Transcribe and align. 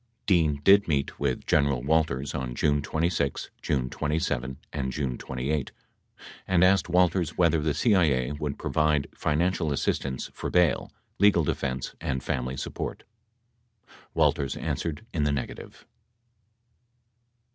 58 0.23 0.25
Dean 0.25 0.61
did 0.63 0.87
meet 0.87 1.19
with 1.19 1.45
General 1.45 1.83
Walters 1.83 2.33
on 2.33 2.55
June 2.55 2.81
26, 2.81 3.51
June 3.61 3.87
27 3.87 4.57
and 4.73 4.91
June 4.91 5.15
28 5.15 5.71
and 6.47 6.63
asked 6.63 6.89
Walters 6.89 7.37
whether 7.37 7.61
the 7.61 7.75
CIA 7.75 8.31
would 8.31 8.57
provide 8.57 9.05
financial 9.13 9.71
assistance 9.71 10.31
for 10.33 10.49
bail, 10.49 10.91
legal 11.19 11.43
defense 11.43 11.93
and 12.01 12.23
family 12.23 12.57
support. 12.57 13.03
Walters 14.15 14.57
answered 14.57 15.05
in 15.13 15.23
the 15.23 15.31
negative. 15.31 15.85